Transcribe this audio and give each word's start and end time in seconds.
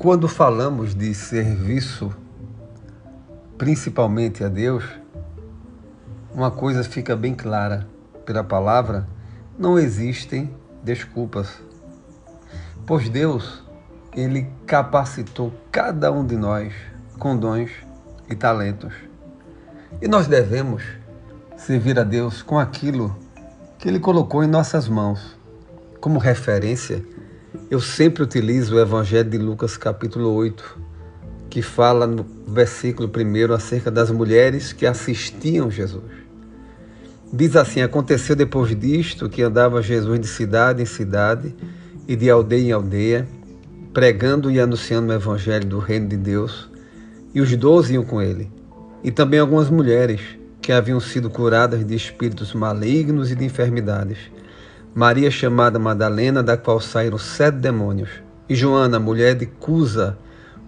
Quando 0.00 0.26
falamos 0.28 0.94
de 0.94 1.12
serviço, 1.14 2.10
principalmente 3.58 4.42
a 4.42 4.48
Deus, 4.48 4.82
uma 6.34 6.50
coisa 6.50 6.82
fica 6.82 7.14
bem 7.14 7.34
clara 7.34 7.86
pela 8.24 8.42
palavra: 8.42 9.06
não 9.58 9.78
existem 9.78 10.50
desculpas. 10.82 11.60
Pois 12.86 13.10
Deus, 13.10 13.62
Ele 14.16 14.48
capacitou 14.66 15.52
cada 15.70 16.10
um 16.10 16.24
de 16.24 16.34
nós 16.34 16.72
com 17.18 17.36
dons 17.36 17.70
e 18.26 18.34
talentos. 18.34 18.94
E 20.00 20.08
nós 20.08 20.26
devemos 20.26 20.82
servir 21.58 21.98
a 21.98 22.04
Deus 22.04 22.40
com 22.40 22.58
aquilo 22.58 23.14
que 23.78 23.86
Ele 23.86 24.00
colocou 24.00 24.42
em 24.42 24.48
nossas 24.48 24.88
mãos. 24.88 25.38
Como 26.00 26.18
referência, 26.18 27.04
eu 27.70 27.80
sempre 27.80 28.24
utilizo 28.24 28.74
o 28.74 28.80
Evangelho 28.80 29.30
de 29.30 29.38
Lucas, 29.38 29.76
capítulo 29.76 30.34
8, 30.34 30.76
que 31.48 31.62
fala 31.62 32.04
no 32.04 32.26
versículo 32.48 33.08
1 33.08 33.52
acerca 33.54 33.92
das 33.92 34.10
mulheres 34.10 34.72
que 34.72 34.84
assistiam 34.84 35.70
Jesus. 35.70 36.02
Diz 37.32 37.54
assim: 37.54 37.80
Aconteceu 37.80 38.34
depois 38.34 38.74
disto 38.76 39.28
que 39.28 39.40
andava 39.40 39.80
Jesus 39.80 40.18
de 40.18 40.26
cidade 40.26 40.82
em 40.82 40.86
cidade 40.86 41.54
e 42.08 42.16
de 42.16 42.28
aldeia 42.28 42.60
em 42.60 42.72
aldeia, 42.72 43.28
pregando 43.94 44.50
e 44.50 44.58
anunciando 44.58 45.12
o 45.12 45.14
Evangelho 45.14 45.68
do 45.68 45.78
Reino 45.78 46.08
de 46.08 46.16
Deus, 46.16 46.68
e 47.32 47.40
os 47.40 47.54
doze 47.54 47.94
iam 47.94 48.04
com 48.04 48.20
ele, 48.20 48.50
e 49.04 49.12
também 49.12 49.38
algumas 49.38 49.70
mulheres 49.70 50.20
que 50.60 50.72
haviam 50.72 50.98
sido 50.98 51.30
curadas 51.30 51.86
de 51.86 51.94
espíritos 51.94 52.52
malignos 52.52 53.30
e 53.30 53.36
de 53.36 53.44
enfermidades 53.44 54.18
Maria 54.94 55.30
chamada 55.30 55.78
Madalena, 55.78 56.42
da 56.42 56.56
qual 56.56 56.80
saíram 56.80 57.16
sete 57.16 57.56
demônios, 57.56 58.10
e 58.48 58.54
Joana, 58.56 58.98
mulher 58.98 59.36
de 59.36 59.46
Cusa, 59.46 60.18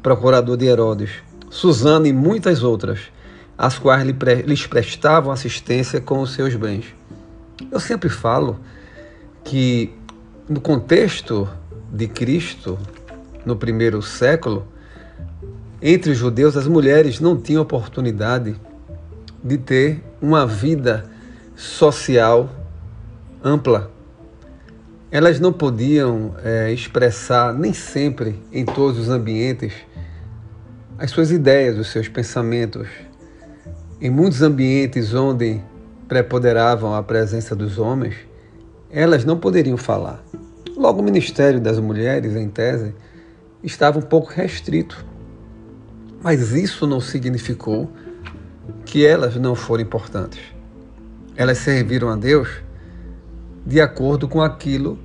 procurador 0.00 0.56
de 0.56 0.66
Herodes, 0.66 1.10
Susana 1.50 2.06
e 2.06 2.12
muitas 2.12 2.62
outras, 2.62 3.00
as 3.58 3.78
quais 3.78 4.06
lhes 4.46 4.66
prestavam 4.66 5.32
assistência 5.32 6.00
com 6.00 6.20
os 6.20 6.32
seus 6.32 6.54
bens. 6.54 6.86
Eu 7.70 7.80
sempre 7.80 8.08
falo 8.08 8.60
que 9.44 9.92
no 10.48 10.60
contexto 10.60 11.48
de 11.92 12.06
Cristo, 12.06 12.78
no 13.44 13.56
primeiro 13.56 14.00
século, 14.00 14.66
entre 15.80 16.12
os 16.12 16.18
judeus, 16.18 16.56
as 16.56 16.68
mulheres 16.68 17.18
não 17.18 17.36
tinham 17.36 17.62
oportunidade 17.62 18.54
de 19.42 19.58
ter 19.58 20.02
uma 20.20 20.46
vida 20.46 21.04
social 21.56 22.48
ampla 23.42 23.90
elas 25.12 25.38
não 25.38 25.52
podiam 25.52 26.34
é, 26.42 26.72
expressar, 26.72 27.52
nem 27.52 27.74
sempre, 27.74 28.42
em 28.50 28.64
todos 28.64 28.98
os 28.98 29.10
ambientes, 29.10 29.74
as 30.96 31.10
suas 31.10 31.30
ideias, 31.30 31.76
os 31.76 31.88
seus 31.88 32.08
pensamentos. 32.08 32.88
Em 34.00 34.08
muitos 34.08 34.40
ambientes 34.40 35.12
onde 35.12 35.60
preponderavam 36.08 36.94
a 36.94 37.02
presença 37.02 37.54
dos 37.54 37.78
homens, 37.78 38.14
elas 38.90 39.22
não 39.22 39.38
poderiam 39.38 39.76
falar. 39.76 40.24
Logo, 40.74 41.02
o 41.02 41.04
Ministério 41.04 41.60
das 41.60 41.78
Mulheres, 41.78 42.34
em 42.34 42.48
tese, 42.48 42.94
estava 43.62 43.98
um 43.98 44.02
pouco 44.02 44.32
restrito. 44.32 45.04
Mas 46.22 46.52
isso 46.52 46.86
não 46.86 47.02
significou 47.02 47.92
que 48.86 49.04
elas 49.04 49.36
não 49.36 49.54
foram 49.54 49.82
importantes. 49.82 50.40
Elas 51.36 51.58
serviram 51.58 52.08
a 52.08 52.16
Deus 52.16 52.48
de 53.64 53.80
acordo 53.80 54.28
com 54.28 54.42
aquilo 54.42 54.98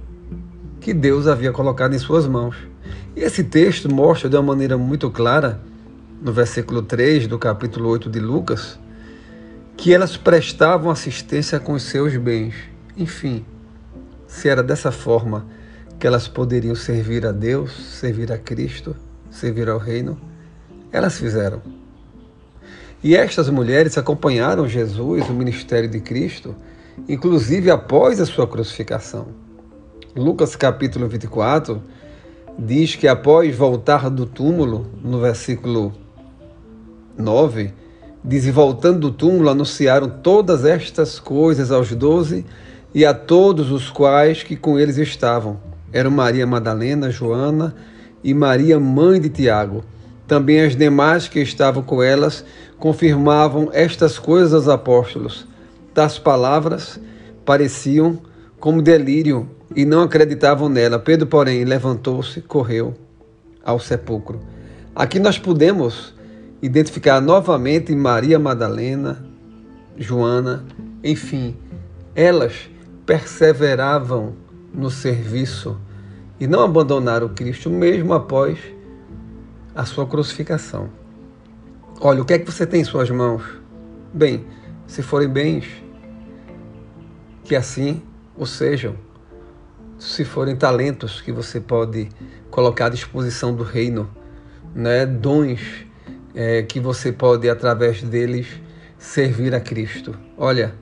que 0.79 0.93
Deus 0.93 1.27
havia 1.27 1.51
colocado 1.51 1.93
em 1.93 1.99
suas 1.99 2.27
mãos. 2.27 2.55
E 3.15 3.21
esse 3.21 3.43
texto 3.43 3.93
mostra 3.93 4.29
de 4.29 4.35
uma 4.35 4.43
maneira 4.43 4.77
muito 4.77 5.09
clara, 5.09 5.59
no 6.21 6.31
versículo 6.31 6.81
3 6.81 7.27
do 7.27 7.37
capítulo 7.37 7.89
8 7.89 8.09
de 8.09 8.19
Lucas, 8.19 8.79
que 9.75 9.93
elas 9.93 10.17
prestavam 10.17 10.89
assistência 10.89 11.59
com 11.59 11.73
os 11.73 11.83
seus 11.83 12.15
bens. 12.17 12.55
Enfim, 12.95 13.45
se 14.27 14.49
era 14.49 14.63
dessa 14.63 14.91
forma 14.91 15.45
que 15.99 16.07
elas 16.07 16.27
poderiam 16.27 16.75
servir 16.75 17.25
a 17.25 17.31
Deus, 17.31 17.71
servir 17.71 18.31
a 18.31 18.37
Cristo, 18.37 18.95
servir 19.29 19.69
ao 19.69 19.77
Reino, 19.77 20.19
elas 20.91 21.17
fizeram. 21.17 21.61
E 23.03 23.15
estas 23.15 23.49
mulheres 23.49 23.97
acompanharam 23.97 24.67
Jesus, 24.67 25.29
o 25.29 25.33
ministério 25.33 25.89
de 25.89 25.99
Cristo, 25.99 26.55
inclusive 27.07 27.69
após 27.69 28.19
a 28.19 28.25
sua 28.25 28.47
crucificação. 28.47 29.27
Lucas 30.15 30.55
capítulo 30.55 31.07
24 31.07 31.81
diz 32.57 32.95
que 32.95 33.07
após 33.07 33.55
voltar 33.55 34.09
do 34.09 34.25
túmulo, 34.25 34.87
no 35.03 35.19
versículo 35.19 35.93
9, 37.17 37.73
diz: 38.23 38.47
voltando 38.47 38.99
do 38.99 39.11
túmulo, 39.11 39.49
anunciaram 39.49 40.09
todas 40.09 40.65
estas 40.65 41.19
coisas 41.19 41.71
aos 41.71 41.93
doze 41.93 42.45
e 42.95 43.05
a 43.05 43.13
todos 43.13 43.71
os 43.71 43.89
quais 43.89 44.41
que 44.41 44.55
com 44.55 44.79
eles 44.79 44.97
estavam. 44.97 45.59
Eram 45.93 46.11
Maria 46.11 46.47
Madalena, 46.47 47.11
Joana 47.11 47.75
e 48.23 48.33
Maria, 48.33 48.79
mãe 48.79 49.21
de 49.21 49.29
Tiago. 49.29 49.83
Também 50.27 50.61
as 50.61 50.75
demais 50.75 51.27
que 51.27 51.39
estavam 51.39 51.83
com 51.83 52.01
elas 52.01 52.43
confirmavam 52.77 53.69
estas 53.71 54.19
coisas 54.19 54.53
aos 54.53 54.67
apóstolos 54.67 55.47
Tais 55.97 56.19
palavras 56.19 56.99
pareciam 57.43 58.21
como 58.59 58.83
delírio 58.83 59.49
e 59.75 59.83
não 59.83 60.03
acreditavam 60.03 60.69
nela. 60.69 60.99
Pedro, 60.99 61.25
porém, 61.25 61.63
levantou-se, 61.63 62.39
correu 62.39 62.93
ao 63.65 63.79
sepulcro. 63.79 64.39
Aqui 64.95 65.17
nós 65.17 65.39
podemos 65.39 66.13
identificar 66.61 67.19
novamente 67.19 67.95
Maria 67.95 68.37
Madalena, 68.37 69.25
Joana, 69.97 70.63
enfim, 71.03 71.57
elas 72.13 72.69
perseveravam 73.03 74.35
no 74.71 74.91
serviço 74.91 75.79
e 76.39 76.45
não 76.45 76.61
abandonaram 76.61 77.27
Cristo 77.29 77.71
mesmo 77.71 78.13
após 78.13 78.59
a 79.73 79.83
sua 79.83 80.05
crucificação. 80.05 80.89
Olha, 81.99 82.21
o 82.21 82.25
que 82.25 82.33
é 82.35 82.37
que 82.37 82.45
você 82.45 82.67
tem 82.67 82.81
em 82.81 82.85
suas 82.85 83.09
mãos? 83.09 83.41
Bem, 84.13 84.45
se 84.85 85.01
forem 85.01 85.27
bens, 85.27 85.86
que 87.47 87.55
assim 87.55 88.01
o 88.35 88.45
sejam. 88.45 88.95
Se 89.97 90.25
forem 90.25 90.55
talentos 90.55 91.21
que 91.21 91.31
você 91.31 91.61
pode 91.61 92.09
colocar 92.51 92.87
à 92.87 92.89
disposição 92.89 93.55
do 93.55 93.63
reino, 93.63 94.09
né? 94.75 95.05
dons 95.05 95.61
é, 96.35 96.61
que 96.61 96.79
você 96.79 97.11
pode, 97.11 97.49
através 97.49 98.03
deles, 98.03 98.47
servir 98.99 99.55
a 99.55 99.61
Cristo. 99.61 100.13
Olha, 100.37 100.75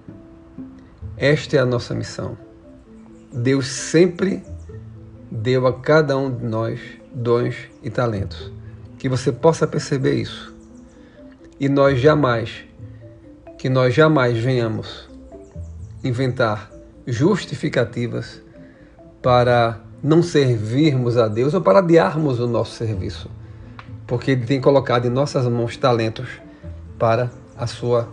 esta 1.15 1.55
é 1.55 1.59
a 1.59 1.65
nossa 1.65 1.93
missão. 1.93 2.35
Deus 3.31 3.67
sempre 3.67 4.43
deu 5.29 5.67
a 5.67 5.73
cada 5.79 6.17
um 6.17 6.35
de 6.35 6.45
nós 6.45 6.79
dons 7.13 7.55
e 7.83 7.91
talentos. 7.91 8.51
Que 8.97 9.07
você 9.07 9.31
possa 9.31 9.67
perceber 9.67 10.15
isso. 10.15 10.53
E 11.59 11.69
nós 11.69 11.99
jamais, 11.99 12.65
que 13.57 13.69
nós 13.69 13.93
jamais 13.93 14.37
venhamos 14.37 15.07
inventar 16.07 16.71
justificativas 17.05 18.41
para 19.21 19.79
não 20.01 20.21
servirmos 20.21 21.17
a 21.17 21.27
Deus 21.27 21.53
ou 21.53 21.61
para 21.61 21.79
adiarmos 21.79 22.39
o 22.39 22.47
nosso 22.47 22.75
serviço, 22.75 23.29
porque 24.05 24.31
Ele 24.31 24.45
tem 24.45 24.61
colocado 24.61 25.05
em 25.05 25.09
nossas 25.09 25.47
mãos 25.47 25.75
talentos 25.77 26.27
para 26.99 27.31
a 27.57 27.67
sua 27.67 28.07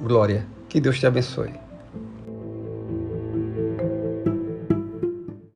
glória. 0.00 0.46
Que 0.68 0.80
Deus 0.80 0.98
te 0.98 1.06
abençoe. 1.06 1.63